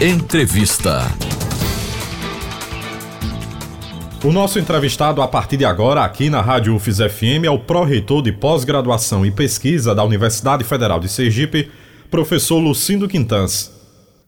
[0.00, 1.12] Entrevista.
[4.22, 8.22] O nosso entrevistado a partir de agora aqui na Rádio UFES FM é o pró-reitor
[8.22, 11.68] de pós-graduação e pesquisa da Universidade Federal de Sergipe,
[12.12, 13.72] professor Lucindo Quintans.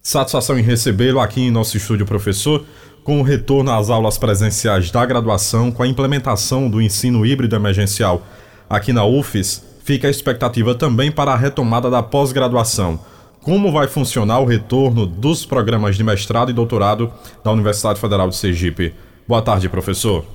[0.02, 2.64] Satisfação em recebê-lo aqui em nosso estúdio, professor,
[3.04, 8.26] com o retorno às aulas presenciais da graduação, com a implementação do ensino híbrido emergencial
[8.68, 12.98] aqui na UFES, fica a expectativa também para a retomada da pós-graduação.
[13.42, 17.10] Como vai funcionar o retorno dos programas de mestrado e doutorado
[17.42, 18.92] da Universidade Federal de Sergipe?
[19.26, 20.26] Boa tarde, professor.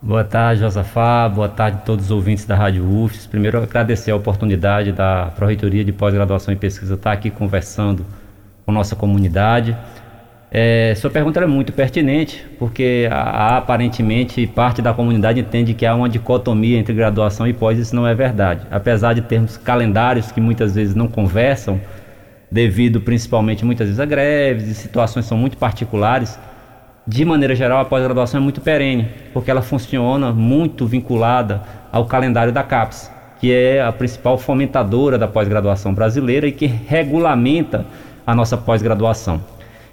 [0.00, 1.28] Boa tarde, Josafá.
[1.28, 3.26] Boa tarde a todos os ouvintes da Rádio UFES.
[3.26, 8.06] Primeiro, agradecer a oportunidade da Pró-Reitoria de Pós-Graduação e Pesquisa estar aqui conversando
[8.64, 9.76] com nossa comunidade.
[10.48, 16.08] É, sua pergunta é muito pertinente, porque aparentemente parte da comunidade entende que há uma
[16.08, 18.64] dicotomia entre graduação e pós, isso não é verdade.
[18.70, 21.80] Apesar de termos calendários que muitas vezes não conversam,
[22.54, 26.38] devido principalmente muitas vezes a greves e situações são muito particulares,
[27.04, 31.60] de maneira geral, a pós-graduação é muito perene, porque ela funciona muito vinculada
[31.90, 33.10] ao calendário da CAPES,
[33.40, 37.84] que é a principal fomentadora da pós-graduação brasileira e que regulamenta
[38.24, 39.40] a nossa pós-graduação.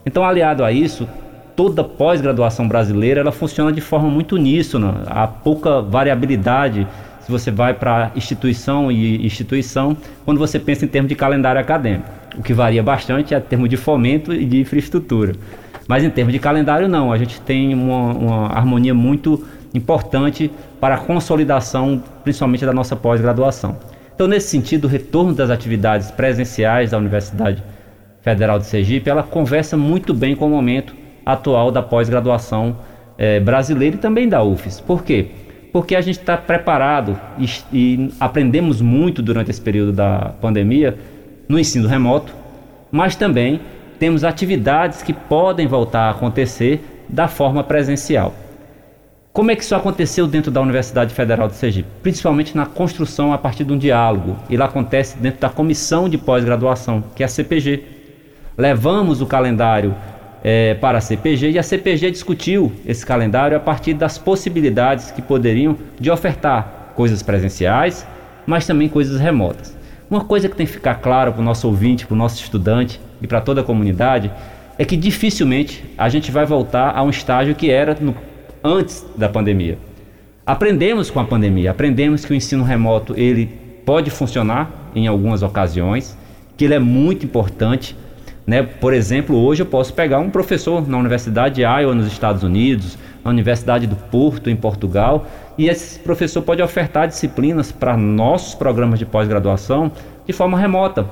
[0.06, 1.09] Então, aliado a isso,
[1.56, 6.88] toda pós-graduação brasileira ela funciona de forma muito uníssona, há pouca variabilidade
[7.25, 12.09] se você vai para instituição e instituição, quando você pensa em termos de calendário acadêmico.
[12.38, 15.33] O que varia bastante é em termos de fomento e de infraestrutura.
[15.88, 17.11] Mas em termos de calendário, não.
[17.11, 23.77] A gente tem uma, uma harmonia muito importante para a consolidação, principalmente da nossa pós-graduação.
[24.16, 27.64] Então, nesse sentido, o retorno das atividades presenciais da Universidade
[28.22, 30.94] Federal de Sergipe, ela conversa muito bem com o momento
[31.25, 32.77] atual da pós-graduação
[33.17, 34.80] eh, brasileira e também da UFES.
[34.80, 35.31] Por quê?
[35.72, 40.97] Porque a gente está preparado e, e aprendemos muito durante esse período da pandemia
[41.47, 42.33] no ensino remoto,
[42.91, 43.61] mas também
[43.99, 48.33] temos atividades que podem voltar a acontecer da forma presencial.
[49.33, 51.87] Como é que isso aconteceu dentro da Universidade Federal de Sergipe?
[52.04, 54.37] Principalmente na construção a partir de um diálogo.
[54.49, 57.81] Ele acontece dentro da comissão de pós-graduação, que é a CPG.
[58.58, 59.95] Levamos o calendário
[60.44, 65.22] é, para a CPG e a CPG discutiu esse calendário a partir das possibilidades que
[65.22, 68.06] poderiam de ofertar coisas presenciais,
[68.46, 69.76] mas também coisas remotas.
[70.10, 73.00] Uma coisa que tem que ficar claro para o nosso ouvinte, para o nosso estudante
[73.22, 74.32] e para toda a comunidade
[74.78, 78.16] é que dificilmente a gente vai voltar a um estágio que era no,
[78.64, 79.78] antes da pandemia.
[80.46, 83.46] Aprendemos com a pandemia, aprendemos que o ensino remoto ele
[83.86, 86.18] pode funcionar em algumas ocasiões,
[86.58, 87.96] que ele é muito importante.
[88.52, 88.64] Né?
[88.64, 92.98] Por exemplo, hoje eu posso pegar um professor na Universidade de Iowa, nos Estados Unidos,
[93.23, 95.26] na Universidade do Porto, em Portugal,
[95.58, 99.90] e esse professor pode ofertar disciplinas para nossos programas de pós-graduação
[100.28, 101.08] de forma remota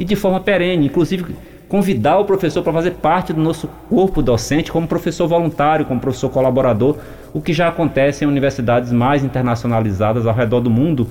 [0.00, 1.26] e de forma perene, inclusive
[1.68, 6.28] convidar o professor para fazer parte do nosso corpo docente como professor voluntário, como professor
[6.28, 6.96] colaborador,
[7.32, 11.06] o que já acontece em universidades mais internacionalizadas ao redor do mundo,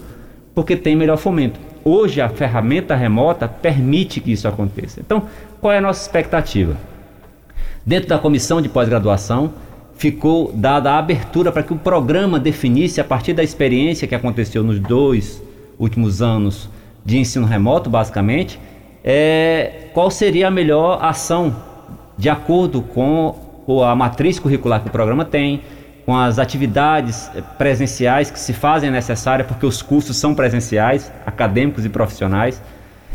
[0.54, 1.69] porque tem melhor fomento.
[1.84, 5.00] Hoje a ferramenta remota permite que isso aconteça.
[5.00, 5.24] Então,
[5.62, 6.76] qual é a nossa expectativa?
[7.86, 9.54] Dentro da comissão de pós-graduação,
[9.96, 14.64] ficou dada a abertura para que o programa definisse, a partir da experiência que aconteceu
[14.64, 15.42] nos dois
[15.78, 16.70] últimos anos
[17.04, 18.60] de ensino remoto, basicamente,
[19.04, 21.56] é, qual seria a melhor ação
[22.18, 23.36] de acordo com
[23.84, 25.62] a matriz curricular que o programa tem,
[26.10, 31.90] com as atividades presenciais que se fazem necessárias, porque os cursos são presenciais, acadêmicos e
[31.90, 32.60] profissionais.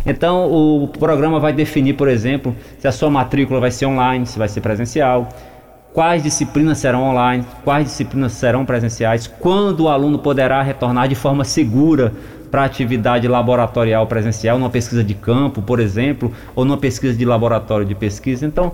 [0.06, 4.38] Então, o programa vai definir, por exemplo, se a sua matrícula vai ser online, se
[4.38, 5.28] vai ser presencial,
[5.92, 11.42] quais disciplinas serão online, quais disciplinas serão presenciais, quando o aluno poderá retornar de forma
[11.42, 12.12] segura
[12.48, 17.84] para atividade laboratorial presencial, numa pesquisa de campo, por exemplo, ou numa pesquisa de laboratório
[17.84, 18.46] de pesquisa.
[18.46, 18.70] Então,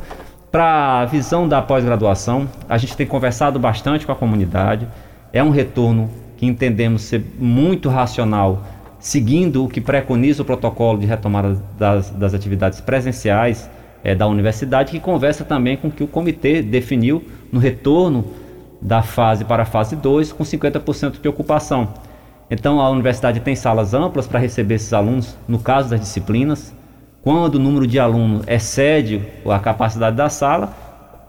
[0.51, 4.89] para a visão da pós-graduação, a gente tem conversado bastante com a comunidade.
[5.33, 8.65] É um retorno que entendemos ser muito racional,
[8.99, 13.71] seguindo o que preconiza o protocolo de retomada das, das atividades presenciais
[14.03, 18.25] é, da universidade, que conversa também com o que o comitê definiu no retorno
[18.81, 21.89] da fase para a fase 2, com 50% de ocupação.
[22.51, 26.75] Então, a universidade tem salas amplas para receber esses alunos, no caso das disciplinas.
[27.23, 30.75] Quando o número de alunos excede a capacidade da sala,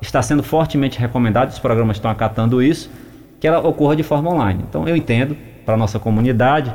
[0.02, 2.90] está sendo fortemente recomendado, os programas estão acatando isso,
[3.40, 4.64] que ela ocorra de forma online.
[4.68, 5.36] Então, eu entendo,
[5.66, 6.74] para a nossa comunidade,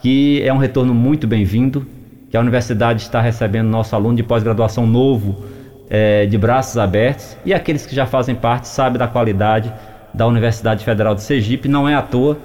[0.00, 1.86] que é um retorno muito bem-vindo,
[2.30, 5.44] que a universidade está recebendo nosso aluno de pós-graduação novo
[5.88, 9.72] é, de braços abertos e aqueles que já fazem parte sabem da qualidade
[10.12, 11.68] da Universidade Federal de Sergipe.
[11.68, 12.38] Não é à toa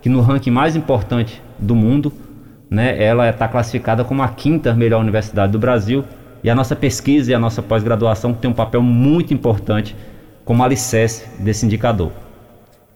[0.00, 2.12] que no ranking mais importante do mundo,
[2.70, 6.04] né, ela está classificada como a quinta melhor universidade do Brasil,
[6.44, 9.96] E a nossa pesquisa e a nossa pós-graduação tem um papel muito importante
[10.44, 12.12] como alicerce desse indicador.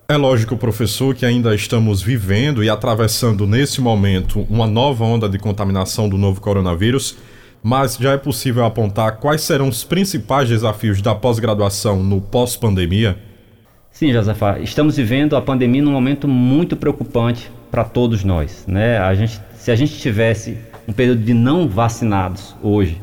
[0.08, 5.38] É lógico, professor, que ainda estamos vivendo e atravessando nesse momento uma nova onda de
[5.38, 7.16] contaminação do novo coronavírus,
[7.62, 13.18] mas já é possível apontar quais serão os principais desafios da pós-graduação no pós-pandemia?
[13.90, 18.64] Sim, Josafá, estamos vivendo a pandemia num momento muito preocupante para todos nós.
[18.66, 18.98] Né?
[18.98, 20.56] A gente, se a gente tivesse
[20.88, 23.00] um período de não vacinados hoje,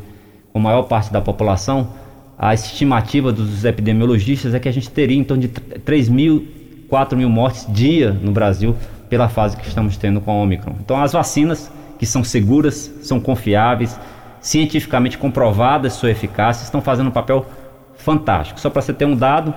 [0.51, 1.89] com a maior parte da população,
[2.35, 6.47] a estimativa dos epidemiologistas é que a gente teria em torno de 3 mil,
[6.89, 8.75] 4 mil mortes dia no Brasil
[9.07, 10.73] pela fase que estamos tendo com a Omicron.
[10.79, 13.97] Então, as vacinas, que são seguras, são confiáveis,
[14.41, 17.45] cientificamente comprovadas sua eficácia, estão fazendo um papel
[17.97, 18.59] fantástico.
[18.59, 19.53] Só para você ter um dado,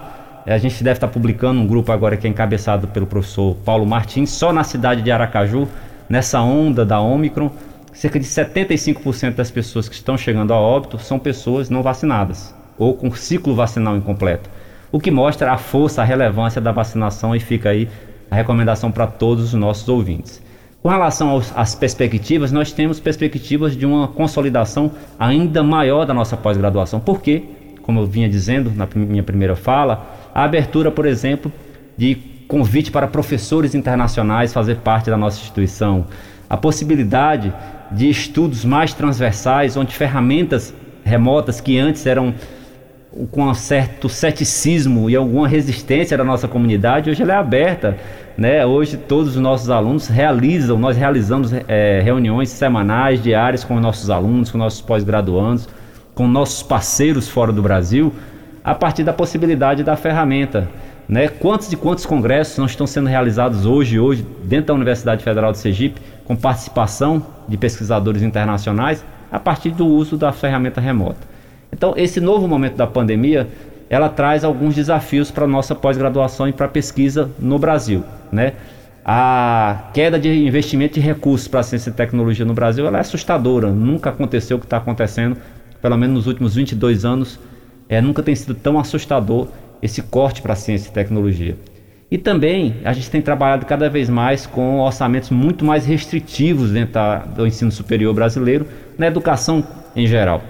[0.46, 4.28] a gente deve estar publicando um grupo agora que é encabeçado pelo professor Paulo Martins,
[4.28, 5.66] só na cidade de Aracaju,
[6.10, 7.50] nessa onda da Omicron,
[7.92, 12.94] cerca de 75% das pessoas que estão chegando a óbito são pessoas não vacinadas ou
[12.94, 14.50] com ciclo vacinal incompleto.
[14.90, 17.88] O que mostra a força, a relevância da vacinação e fica aí
[18.28, 20.42] a recomendação para todos os nossos ouvintes.
[20.82, 26.98] Com relação às perspectivas, nós temos perspectivas de uma consolidação ainda maior da nossa pós-graduação.
[26.98, 27.44] Por quê?
[27.82, 31.52] Como eu vinha dizendo na minha primeira fala, a abertura, por exemplo,
[31.96, 36.06] de convite para professores internacionais fazer parte da nossa instituição,
[36.48, 37.54] a possibilidade
[37.92, 40.74] de estudos mais transversais, onde ferramentas
[41.04, 42.34] remotas que antes eram
[43.30, 47.96] com um certo ceticismo e alguma resistência da nossa comunidade, hoje ela é aberta.
[48.36, 48.66] Né?
[48.66, 54.10] Hoje todos os nossos alunos realizam, nós realizamos é, reuniões semanais, diárias com os nossos
[54.10, 55.68] alunos, com nossos pós-graduandos,
[56.16, 58.12] com nossos parceiros fora do Brasil,
[58.64, 60.68] a partir da possibilidade da ferramenta.
[61.10, 61.26] Né?
[61.26, 65.58] Quantos e quantos congressos não estão sendo realizados hoje, hoje, dentro da Universidade Federal de
[65.58, 71.18] Sergipe, com participação de pesquisadores internacionais, a partir do uso da ferramenta remota.
[71.72, 73.48] Então, esse novo momento da pandemia,
[73.88, 78.52] ela traz alguns desafios para a nossa pós-graduação e para a pesquisa no Brasil, né?
[79.04, 83.68] A queda de investimento e recursos para a ciência e tecnologia no Brasil é assustadora.
[83.68, 85.36] Nunca aconteceu o que está acontecendo,
[85.82, 87.40] pelo menos nos últimos 22 anos,
[87.90, 89.48] é, nunca tem sido tão assustador
[89.82, 91.56] esse corte para ciência e tecnologia.
[92.10, 96.94] E também a gente tem trabalhado cada vez mais com orçamentos muito mais restritivos dentro
[96.94, 98.66] da, do ensino superior brasileiro,
[98.98, 100.42] na educação em geral.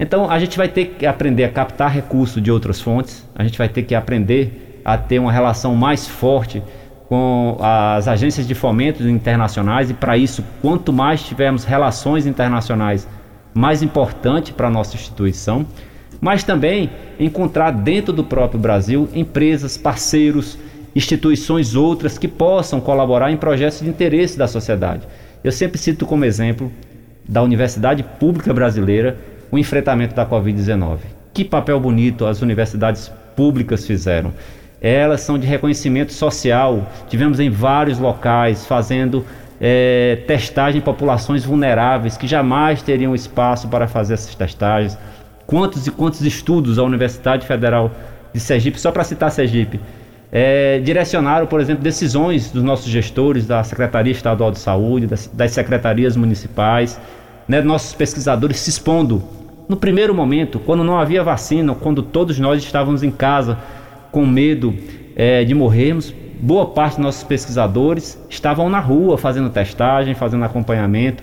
[0.00, 3.58] Então a gente vai ter que aprender a captar recursos de outras fontes, a gente
[3.58, 6.62] vai ter que aprender a ter uma relação mais forte
[7.08, 13.06] com as agências de fomento internacionais e para isso, quanto mais tivermos relações internacionais,
[13.54, 15.66] mais importante para a nossa instituição,
[16.20, 20.58] mas também encontrar dentro do próprio Brasil empresas, parceiros,
[20.94, 25.06] instituições outras que possam colaborar em projetos de interesse da sociedade.
[25.44, 26.72] Eu sempre cito como exemplo
[27.28, 29.16] da Universidade Pública Brasileira,
[29.50, 30.98] o enfrentamento da Covid-19.
[31.34, 34.32] Que papel bonito as universidades públicas fizeram.
[34.80, 36.90] Elas são de reconhecimento social.
[37.08, 39.24] Tivemos em vários locais fazendo
[39.60, 44.96] é, testagem em populações vulneráveis que jamais teriam espaço para fazer essas testagens.
[45.46, 47.92] Quantos e quantos estudos a Universidade Federal
[48.32, 49.80] de Sergipe, só para citar Sergipe,
[50.32, 55.52] é, direcionaram, por exemplo, decisões dos nossos gestores, da Secretaria Estadual de Saúde, das, das
[55.52, 57.00] secretarias municipais,
[57.46, 59.22] né, nossos pesquisadores se expondo.
[59.68, 63.58] No primeiro momento, quando não havia vacina, quando todos nós estávamos em casa
[64.10, 64.74] com medo
[65.14, 71.22] é, de morrermos, boa parte dos nossos pesquisadores estavam na rua fazendo testagem, fazendo acompanhamento.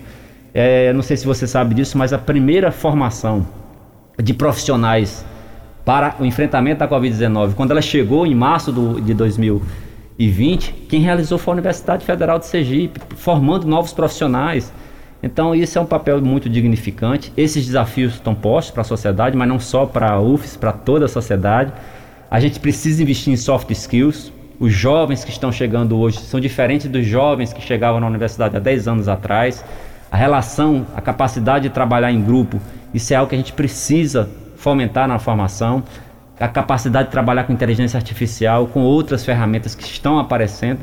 [0.52, 3.46] É, não sei se você sabe disso, mas a primeira formação
[4.22, 5.24] de profissionais
[5.84, 11.36] para o enfrentamento da Covid-19, quando ela chegou em março do, de 2020, quem realizou
[11.36, 14.72] foi a Universidade Federal de Sergipe, formando novos profissionais.
[15.22, 17.32] Então, isso é um papel muito dignificante.
[17.36, 21.04] Esses desafios estão postos para a sociedade, mas não só para a UFES, para toda
[21.06, 21.72] a sociedade.
[22.30, 24.32] A gente precisa investir em soft skills.
[24.58, 28.60] Os jovens que estão chegando hoje são diferentes dos jovens que chegavam na universidade há
[28.60, 29.64] 10 anos atrás.
[30.10, 32.60] A relação, a capacidade de trabalhar em grupo,
[32.94, 35.82] isso é algo que a gente precisa fomentar na formação.
[36.40, 40.80] A capacidade de trabalhar com inteligência artificial, com outras ferramentas que estão aparecendo.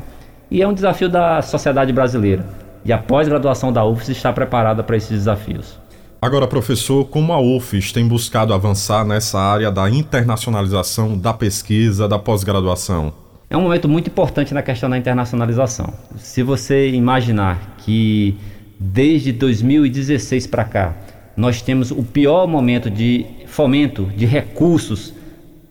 [0.50, 2.44] E é um desafio da sociedade brasileira
[2.84, 5.78] e a pós-graduação da UFES está preparada para esses desafios.
[6.20, 12.18] Agora, professor, como a UFES tem buscado avançar nessa área da internacionalização da pesquisa, da
[12.18, 13.12] pós-graduação?
[13.50, 15.92] É um momento muito importante na questão da internacionalização.
[16.16, 18.36] Se você imaginar que
[18.78, 20.94] desde 2016 para cá
[21.36, 25.14] nós temos o pior momento de fomento de recursos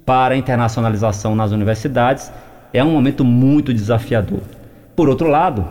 [0.06, 2.32] para a internacionalização nas universidades,
[2.74, 4.42] é um momento muito desafiador.
[4.96, 5.68] Por outro lado,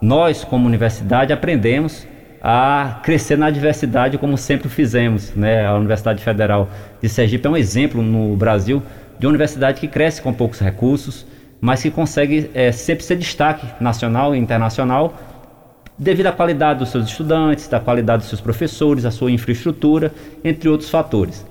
[0.00, 2.06] nós, como universidade, aprendemos
[2.42, 5.34] a crescer na diversidade como sempre fizemos.
[5.34, 5.66] Né?
[5.66, 6.68] A Universidade Federal
[7.02, 8.82] de Sergipe é um exemplo no Brasil
[9.18, 11.26] de uma universidade que cresce com poucos recursos,
[11.60, 15.14] mas que consegue é, sempre ser destaque nacional e internacional
[15.98, 20.12] devido à qualidade dos seus estudantes, da qualidade dos seus professores, a sua infraestrutura,
[20.44, 21.44] entre outros fatores.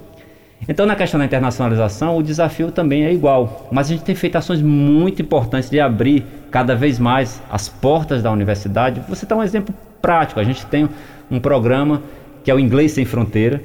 [0.67, 4.37] Então, na questão da internacionalização, o desafio também é igual, mas a gente tem feito
[4.37, 9.01] ações muito importantes de abrir cada vez mais as portas da universidade.
[9.07, 10.89] Você dá um exemplo prático: a gente tem
[11.29, 12.01] um programa
[12.43, 13.61] que é o Inglês Sem Fronteira,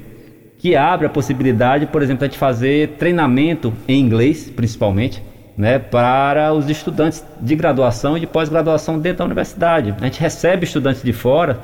[0.59, 5.23] que abre a possibilidade, por exemplo, de fazer treinamento em inglês, principalmente,
[5.57, 9.93] né, para os estudantes de graduação e de pós-graduação dentro da universidade.
[9.99, 11.59] A gente recebe estudantes de fora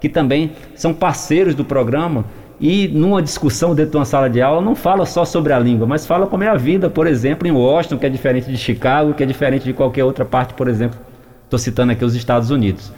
[0.00, 2.24] que também são parceiros do programa
[2.60, 5.86] e numa discussão dentro de uma sala de aula não fala só sobre a língua,
[5.86, 9.14] mas fala como é a vida, por exemplo, em Washington, que é diferente de Chicago,
[9.14, 10.98] que é diferente de qualquer outra parte, por exemplo,
[11.44, 12.92] estou citando aqui os Estados Unidos.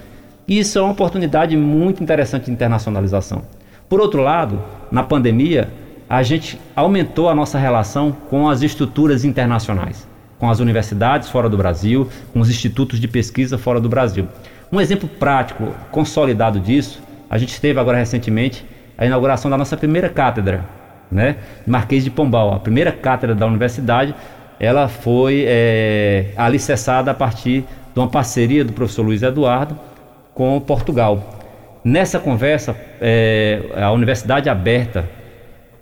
[0.49, 3.43] Isso é uma oportunidade muito interessante de internacionalização.
[3.89, 5.69] Por outro lado, na pandemia,
[6.09, 10.09] a gente aumentou a nossa relação com as estruturas internacionais,
[10.41, 14.27] com as universidades fora do Brasil, com os institutos de pesquisa fora do Brasil.
[14.73, 18.65] Um exemplo prático, consolidado disso, a gente teve agora recentemente
[18.97, 20.65] a inauguração da nossa primeira cátedra,
[21.13, 21.37] né?
[21.67, 24.15] Marquês de Pombal, a primeira cátedra da universidade,
[24.59, 29.79] ela foi é, alicerçada a partir de uma parceria do professor Luiz Eduardo
[30.35, 31.39] com Portugal.
[31.85, 35.09] Nessa conversa, é, a Universidade Aberta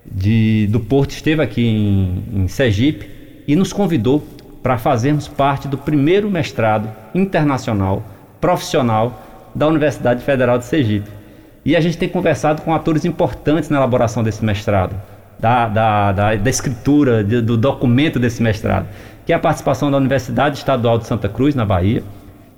[0.05, 3.09] de, do Porto esteve aqui em, em Sergipe
[3.47, 4.25] e nos convidou
[4.63, 8.03] para fazermos parte do primeiro mestrado internacional
[8.41, 9.23] profissional
[9.55, 11.11] da Universidade Federal de Sergipe.
[11.65, 14.95] E a gente tem conversado com atores importantes na elaboração desse mestrado,
[15.39, 18.87] da, da, da, da escritura, de, do documento desse mestrado,
[19.27, 22.03] que é a participação da Universidade Estadual de Santa Cruz, na Bahia,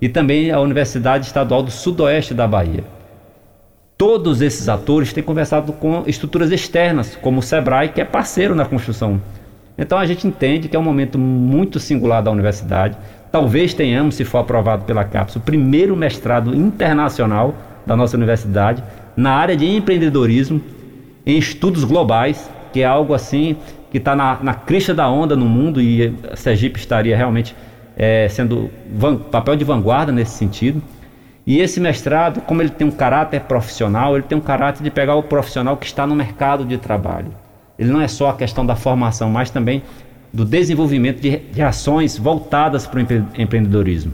[0.00, 2.84] e também a Universidade Estadual do Sudoeste da Bahia.
[3.98, 8.64] Todos esses atores têm conversado com estruturas externas, como o SEBRAE, que é parceiro na
[8.64, 9.20] construção.
[9.80, 12.98] Então a gente entende que é um momento muito singular da universidade.
[13.32, 17.54] Talvez tenhamos, se for aprovado pela CAPES, o primeiro mestrado internacional
[17.86, 18.84] da nossa universidade
[19.16, 20.60] na área de empreendedorismo,
[21.24, 23.56] em estudos globais, que é algo assim
[23.90, 27.56] que está na, na crista da onda no mundo e a Sergipe estaria realmente
[27.96, 30.82] é, sendo van, papel de vanguarda nesse sentido.
[31.46, 35.16] E esse mestrado, como ele tem um caráter profissional, ele tem um caráter de pegar
[35.16, 37.32] o profissional que está no mercado de trabalho.
[37.80, 39.82] Ele não é só a questão da formação, mas também
[40.30, 44.12] do desenvolvimento de, de ações voltadas para o empre, empreendedorismo.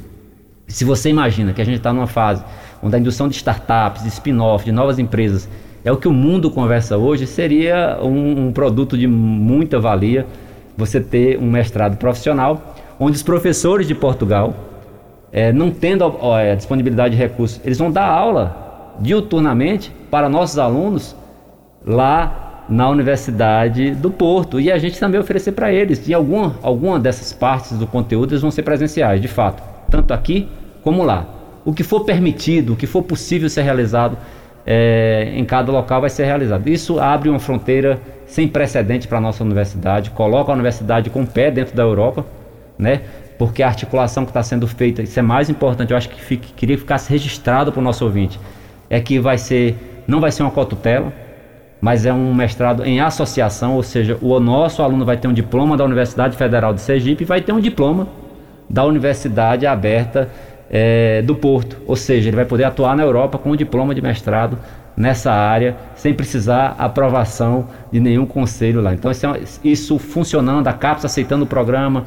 [0.68, 2.44] Se você imagina que a gente está numa fase
[2.80, 5.48] onde a indução de startups, de spin-off, de novas empresas,
[5.84, 10.26] é o que o mundo conversa hoje, seria um, um produto de muita valia
[10.76, 14.54] você ter um mestrado profissional, onde os professores de Portugal,
[15.32, 21.16] é, não tendo a, disponibilidade de recursos, eles vão dar aula diuturnamente para nossos alunos
[21.84, 24.60] lá na Universidade do Porto.
[24.60, 26.06] E a gente também oferecer para eles.
[26.08, 30.48] E alguma, alguma dessas partes do conteúdo eles vão ser presenciais, de fato, tanto aqui
[30.82, 31.26] como lá
[31.64, 34.16] o que for permitido, o que for possível ser realizado
[34.64, 36.68] é, em cada local vai ser realizado.
[36.68, 41.26] Isso abre uma fronteira sem precedente para a nossa universidade, coloca a universidade com o
[41.26, 42.24] pé dentro da Europa,
[42.78, 43.02] né?
[43.36, 46.52] Porque a articulação que está sendo feita, isso é mais importante, eu acho que fique,
[46.52, 48.38] queria que ficasse registrado para o nosso ouvinte,
[48.88, 51.12] é que vai ser, não vai ser uma cotutela,
[51.80, 55.76] mas é um mestrado em associação, ou seja, o nosso aluno vai ter um diploma
[55.76, 58.08] da Universidade Federal de Sergipe e vai ter um diploma
[58.68, 60.28] da Universidade Aberta
[60.70, 64.02] é, do Porto, ou seja, ele vai poder atuar na Europa com um diploma de
[64.02, 64.58] mestrado
[64.96, 68.94] nessa área, sem precisar aprovação de nenhum conselho lá.
[68.94, 72.04] Então, isso, é, isso funcionando, a CAPES aceitando o programa,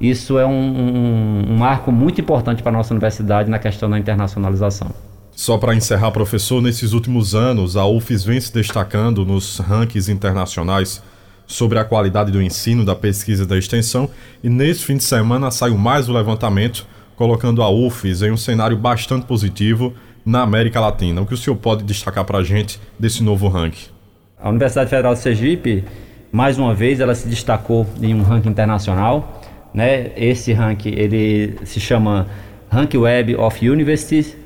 [0.00, 3.98] isso é um, um, um marco muito importante para a nossa universidade na questão da
[3.98, 4.88] internacionalização.
[5.34, 11.02] Só para encerrar, professor, nesses últimos anos, a UFES vem se destacando nos rankings internacionais
[11.46, 14.08] sobre a qualidade do ensino, da pesquisa e da extensão,
[14.42, 16.86] e nesse fim de semana saiu mais o levantamento
[17.16, 21.20] colocando a UFES em um cenário bastante positivo na América Latina.
[21.20, 23.90] O que o senhor pode destacar para a gente desse novo ranking?
[24.40, 25.84] A Universidade Federal de Sergipe,
[26.30, 29.40] mais uma vez, ela se destacou em um ranking internacional.
[29.72, 30.10] Né?
[30.16, 32.26] Esse ranking ele se chama
[32.70, 34.36] Rank Web of Universities,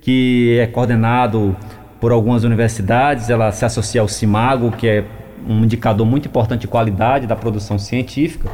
[0.00, 1.56] que é coordenado
[2.00, 3.30] por algumas universidades.
[3.30, 5.04] Ela se associa ao CIMAGO, que é
[5.46, 8.50] um indicador muito importante de qualidade da produção científica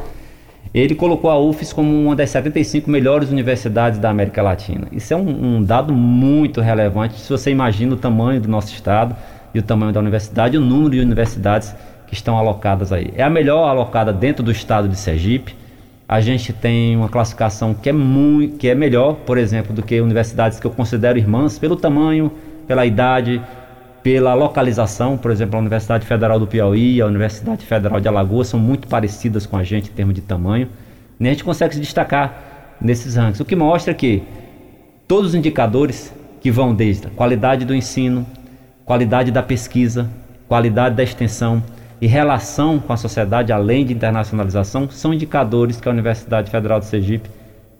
[0.74, 4.88] ele colocou a UFES como uma das 75 melhores universidades da América Latina.
[4.90, 9.14] Isso é um, um, dado muito relevante se você imagina o tamanho do nosso estado
[9.54, 11.72] e o tamanho da universidade o número de universidades
[12.08, 13.12] que estão alocadas aí.
[13.14, 15.54] É a melhor alocada dentro do estado de Sergipe.
[16.06, 20.00] A gente tem uma classificação que é, muito, que é melhor, por exemplo, do que
[20.00, 22.30] universidades que eu considero irmãs pelo tamanho,
[22.66, 23.40] pela idade,
[24.02, 28.60] pela localização, por exemplo, a Universidade Federal do Piauí, a Universidade Federal de Alagoas são
[28.60, 30.68] muito parecidas com a gente em termos de tamanho.
[31.18, 34.22] E a gente consegue se destacar nesses rankings, o que mostra que
[35.08, 38.26] todos os indicadores que vão desde a qualidade do ensino,
[38.84, 40.10] qualidade da pesquisa,
[40.46, 41.62] qualidade da extensão
[42.00, 46.86] e relação com a sociedade, além de internacionalização, são indicadores que a Universidade Federal de
[46.86, 47.30] Sergipe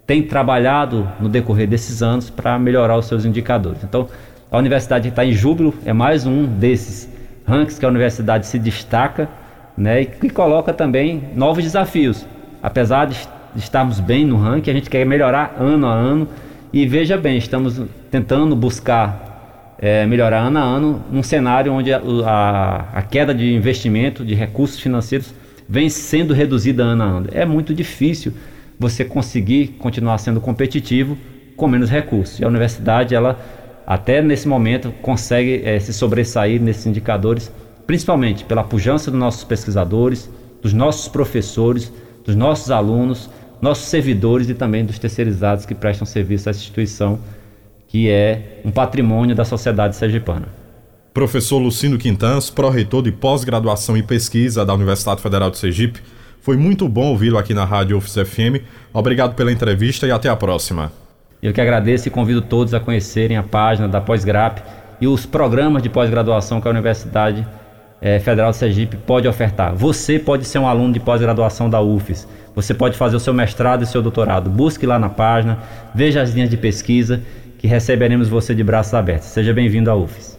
[0.07, 3.83] tem trabalhado no decorrer desses anos para melhorar os seus indicadores.
[3.83, 4.07] Então,
[4.51, 7.09] a universidade está em júbilo, é mais um desses
[7.47, 9.27] rankings que a universidade se destaca
[9.77, 12.25] né, e que coloca também novos desafios.
[12.61, 13.17] Apesar de
[13.55, 16.27] estarmos bem no ranking, a gente quer melhorar ano a ano
[16.71, 19.34] e veja bem, estamos tentando buscar
[19.77, 24.33] é, melhorar ano a ano num cenário onde a, a, a queda de investimento, de
[24.33, 25.33] recursos financeiros
[25.67, 27.27] vem sendo reduzida ano a ano.
[27.31, 28.33] É muito difícil
[28.79, 31.17] você conseguir continuar sendo competitivo
[31.55, 32.39] com menos recursos.
[32.39, 33.39] E a universidade, ela
[33.85, 37.51] até nesse momento consegue é, se sobressair nesses indicadores,
[37.85, 40.29] principalmente pela pujança dos nossos pesquisadores,
[40.61, 41.91] dos nossos professores,
[42.25, 43.29] dos nossos alunos,
[43.61, 47.19] nossos servidores e também dos terceirizados que prestam serviço essa instituição,
[47.95, 50.47] que é um patrimônio da sociedade sergipana.
[51.13, 56.01] Professor Lucindo Quintans, pró-reitor de pós-graduação e pesquisa da Universidade Federal de Sergipe,
[56.41, 58.61] foi muito bom ouvi-lo aqui na Rádio UFS FM.
[58.91, 60.91] Obrigado pela entrevista e até a próxima.
[61.41, 64.59] Eu que agradeço e convido todos a conhecerem a página da Pós-Grap
[64.99, 67.47] e os programas de pós-graduação que a Universidade
[68.01, 69.73] é, Federal de Sergipe pode ofertar.
[69.73, 72.27] Você pode ser um aluno de pós-graduação da UFES.
[72.53, 74.49] Você pode fazer o seu mestrado e seu doutorado.
[74.49, 75.59] Busque lá na página,
[75.93, 77.21] veja as linhas de pesquisa
[77.65, 79.29] que receberemos você de braços abertos.
[79.29, 80.34] Seja bem-vindo à UFES.